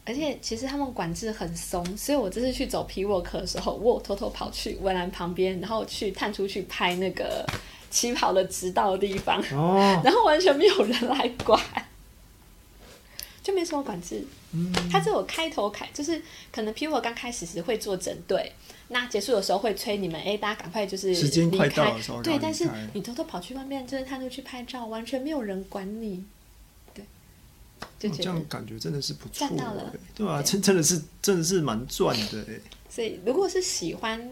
[0.05, 7.43] 而且其实他们管制很松，所以我这次去走 Pit Walk 的时候，我偷偷跑去围栏旁边，然后去探出去拍那个。
[7.91, 11.61] 起跑的直道的地方，哦、 然后完全没有人来管，
[13.43, 14.25] 就没什么管制。
[14.53, 18.51] 嗯，他只有开头开，就是可能 Walk 刚开始时会做整队，
[18.87, 26.23] 那结束的时候会催你们，哎、欸，大家赶快就是时间快到的时候，对，但是你偷偷跑去外面就是探路去拍照，完全没有人管你，
[26.93, 27.05] 对，
[27.99, 32.59] 就这样感觉真的是不错，赚到了，对啊，真真的是真的是蛮赚的哎。
[32.89, 34.29] 所以如果是喜欢。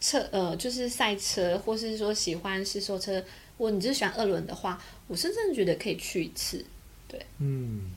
[0.00, 3.24] 车呃，就是赛车，或是说喜欢试售车，
[3.56, 6.64] 或你就是喜欢二轮的话，我是真的觉得可以去一次，
[7.08, 7.90] 对，嗯，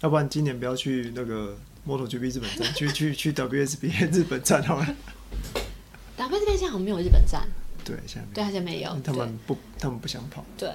[0.00, 1.56] 要不然今年不要去那个
[1.86, 4.86] MotoGP 日本站，去去去 WSBA 日本站好了。
[6.16, 7.48] WSBA 现在好像没有日本站，
[7.84, 10.44] 对，现在对好像没有，他们不，他们不想跑。
[10.56, 10.70] 对，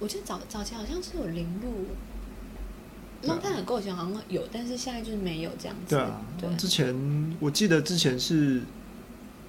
[0.00, 5.94] 我记得早早期好像是有铃鹿，龙潭很够以前好像有，但是现在就是没有这样子。
[5.94, 8.60] 对啊，对，之前我记得之前是。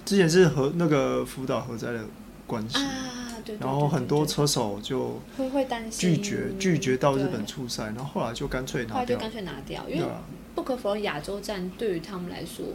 [0.04, 2.04] 之前是和那个福岛核灾的
[2.46, 10.06] 关系，啊、然后很多车手就会会担心拒绝拒绝到日本出赛，然后后来就干脆拿掉，后来就干脆拿掉，因为
[10.54, 12.66] 不可否认亚洲站对于他们来说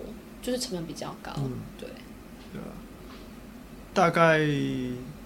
[0.42, 1.90] 就是成本比较高，嗯、对，
[2.54, 2.72] 对啊。
[3.94, 4.40] 大概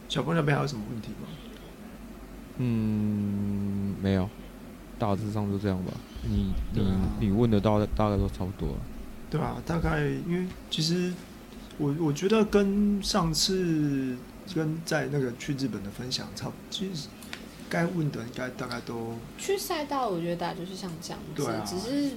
[0.09, 1.27] 小峰那边还有什么问题吗？
[2.57, 4.27] 嗯，没有，
[4.97, 5.91] 大致上就这样吧。
[6.23, 8.77] 你你、啊、你问的大大概都差不多了，
[9.29, 11.13] 对啊，大概因为其实。
[11.77, 14.15] 我我觉得跟上次
[14.53, 17.07] 跟在那个去日本的分享差不多，其实
[17.69, 22.12] 该问的应该大概都去赛道，我觉得大概就是像这样子，对啊，只是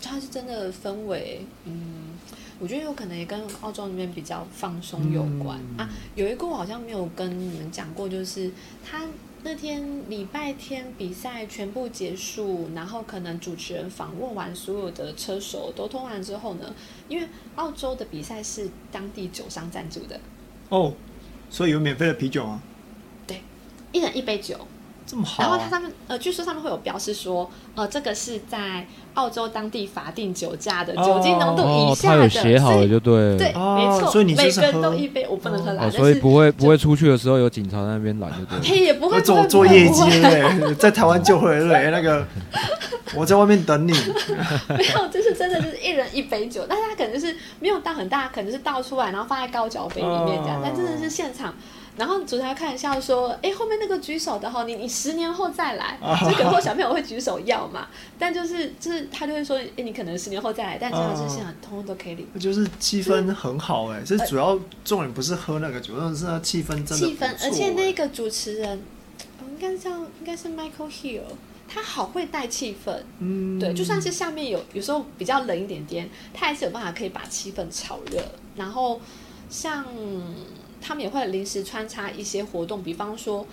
[0.00, 2.14] 它是真的氛围，嗯，
[2.58, 5.90] 我觉得有可能也跟澳洲那边比较放松有关、嗯、啊。
[6.14, 8.50] 有一个我好像没有跟你们讲过，就是
[8.84, 9.04] 他。
[9.46, 9.80] 那天
[10.10, 16.74] 礼拜天比赛全部结束，然后可能主持人访问完所有的车手都通完之后呢，
[17.08, 20.18] 因为澳洲的比赛是当地酒商赞助的
[20.68, 20.92] 哦，
[21.48, 22.60] 所以有免费的啤酒啊？
[23.24, 23.40] 对，
[23.92, 24.66] 一人一杯酒。
[25.06, 42.26] 这么好、啊，然后它上面呃，据说上面会有标示说，呃，这个是在澳洲当地法定酒驾的酒精浓度以下的，哦、他有写好了就对，对，哦、没错，所以你每个人都一杯，我不能喝啦，哦、所以不会不会出去的时候有警察在那边拦就对了，嘿，也不会做做业绩嘞，在台湾就会对那个，
[43.14, 43.92] 我在外面等你。
[44.68, 51.54] 没有，就是真的就是一人一杯酒，但是他可能就是没有倒很大，可能是倒出来，然后放在高脚杯里面这样，哦、但真的是现场。
[51.96, 57.88] 然后主持人看一下说：“哎，后面那个举手的哈，你你十年后再来，就可能小朋友会举手要嘛。
[58.18, 62.28] 但就是就是他就会说：哎，你可能十年后再来，但真的是现场通通都可以领。
[62.38, 68.82] 就是气氛很好哎，这主要重点不是喝那个酒，而是那气氛真的气氛，而且那个主持人，
[69.48, 71.22] 应该是叫应该是 Michael Hill，
[71.66, 72.94] 他好会带气氛。
[73.20, 78.22] 嗯，对，就算是下面有有时候比较冷一点点，他还是有办法可以把气氛炒热。
[78.54, 79.00] 然后
[79.48, 79.86] 像。”
[80.86, 83.44] 他们也会临时穿插一些活动，比方说，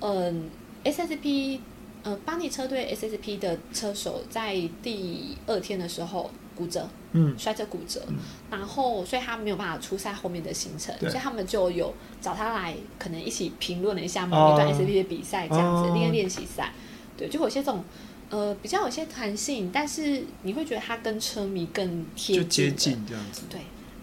[0.00, 0.50] 嗯
[0.84, 1.58] ，SSP，
[2.02, 8.16] 呃，巴尼车队 SSP 的车手在第二天的时候骨折，嗯，摔车骨折，嗯、
[8.50, 16.74] 然后所以他没有办法出赛后面的行程，所以他们就有找他来，可能一起评论了一下某一段 SSP 的比赛，这样子练练习赛，
[17.16, 17.82] 对，就有些这种，
[18.28, 23.60] 呃，比较有些弹性，但是你会觉得他跟车迷更贴近，接近这样子，对。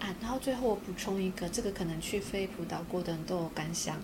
[0.10, 3.96] 啊，然后最后我补充一个，这个可能去飞普岛过的人都有感想。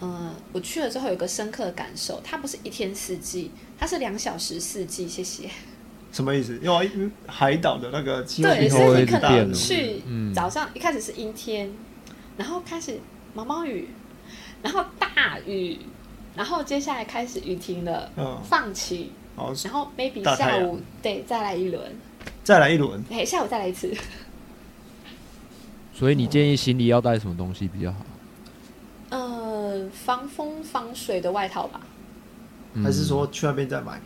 [0.00, 5.06] 嗯，我去了之后有个深刻的感受，它不是一天四季，它是两小时四季。
[5.08, 5.50] 谢谢。
[6.12, 6.58] 什么意思？
[6.62, 10.02] 因为海岛的那个气候对，所以你可能去
[10.34, 11.70] 早上一开始是阴天，
[12.36, 12.98] 然后开始
[13.34, 13.88] 毛毛雨，
[14.62, 15.78] 然后大雨，
[16.34, 21.94] 然后接下来开始雨停了，嗯，放晴，然后 maybe 下午对再来一轮，
[22.42, 23.94] 再来一轮，哎，下午再来一次。
[26.00, 27.98] 所以你建议行李要带什么东西比较好？
[29.10, 31.78] 呃，防风防水的外套吧。
[32.82, 34.00] 还是说去那边再买？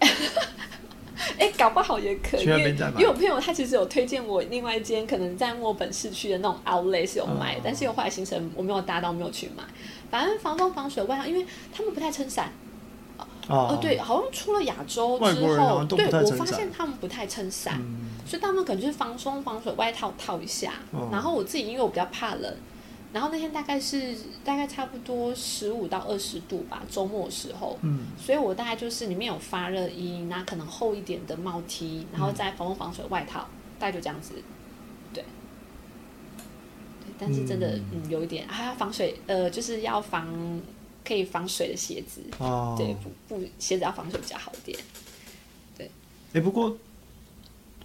[0.00, 2.40] 哎、欸，搞不好也可以。
[2.40, 2.94] 去那边再买。
[2.94, 9.62] 因为我朋友他其实有推荐我另外一间，可能在墨本市区的那种 Outlet 是有卖，嗯、但是有后来行程我没有搭到，没有去买。
[10.10, 12.50] 反正防风防水的外套，因为他们不太撑伞。
[13.48, 20.72] 哦、呃，对，好像出了亚洲之后，对我发现他们不太撑伞，嗯、所以他们可能就是防风防水外套套一下。
[20.90, 22.56] 哦、然后我自己因为我比较怕冷，
[23.12, 34.34] 然后那天大概是大概差不多十五到二十度吧，周末的时候，嗯，所以我大概就是里面有发热衣，那可能厚一点的帽 T，然后再防风防水外套，嗯、大概就这样子，
[35.14, 35.24] 对。
[37.16, 40.26] 但是真的，嗯，嗯，有一点还要防水，呃，就是要防。
[41.06, 42.94] 可以防水的鞋子，哦、对，
[43.28, 44.78] 不不，鞋子要防水比较好一点。
[45.76, 46.76] 对，哎、欸，不过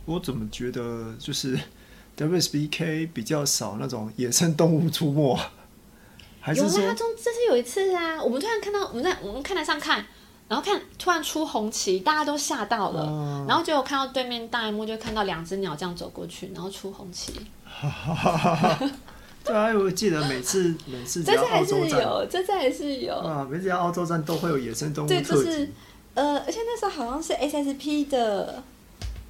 [0.06, 1.60] 我怎么觉得就是
[2.18, 5.40] WSBK 比较少那种野生动物出没？
[6.44, 10.04] 还是有啦，中这是有一次啊，我们突然看到我们在我们看台上看，
[10.48, 17.34] 然后看突然出红旗，大家都吓到了，哦、然后结果看到对面大荧幕就看到两只鸟这样走过去，然后出红旗。
[19.44, 23.14] 对啊，我记得每次每次只要澳洲站，这次还是有。
[23.16, 25.68] 啊，每次要澳洲站都会有野生动物对，就是
[26.14, 28.62] 呃，而且那时候好像是 SSP 的，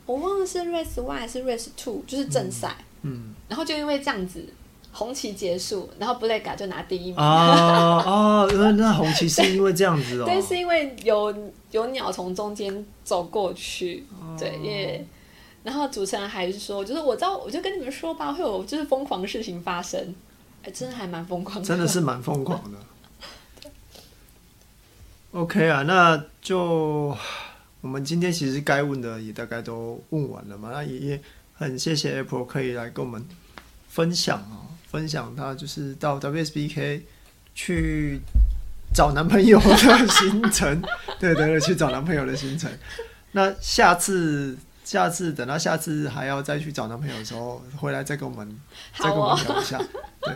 [0.05, 4.43] 我忘了是 Race One 还是 Race Two，就是正赛，嗯，嗯，然后就因为这样子，
[4.91, 7.15] 红旗结束，然后 Black 就拿第一名。
[7.15, 11.33] 啊啊，那那红旗是因为这样子哦， 对，是因为有
[11.71, 14.05] 有鸟从中间走过去，
[14.37, 15.05] 对，也。
[15.63, 20.15] 然后主持人还是说，就是我知道，我就跟你们说吧，会有就是疯狂的事情发生，
[20.63, 22.79] 哎，真的还蛮疯狂的，真的是蛮疯狂的。
[25.33, 27.15] OK 啊，那就
[27.81, 31.21] 我们今天其实该问的也大概都问完了嘛，那也也
[31.53, 33.23] 很谢谢 Apple 可以来跟我们
[33.87, 37.01] 分享啊，分享他就是到 WSBK
[37.53, 38.19] 去
[38.95, 40.81] 找男朋友的行程，
[41.19, 42.71] 对对对，去找男朋友的行程。
[43.33, 44.57] 那下次。
[44.83, 48.59] 下次等到下次还要再去找男朋友的时候，回来再跟我们
[48.97, 49.77] 再跟我们聊一下。
[50.21, 50.33] 对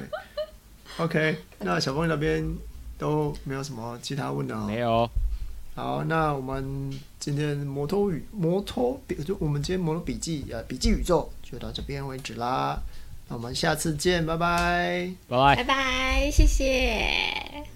[0.97, 2.45] ，OK，那小朋友那边
[2.97, 4.65] 都没有什么其他问的啊？
[4.65, 5.09] 没有。
[5.75, 6.89] 好，那我们
[7.19, 12.81] 今天摩托语摩托就我们今天摩托笔记呃笔记宇宙就到这边为止啦。
[13.27, 17.74] 那我们下次见，拜拜，拜拜，拜拜，谢谢。